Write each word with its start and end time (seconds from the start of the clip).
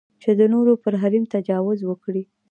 چې 0.21 0.29
د 0.39 0.41
نورو 0.53 0.73
پر 0.83 0.93
حریم 1.01 1.25
تجاوز 1.35 1.79
وکړي. 1.89 2.23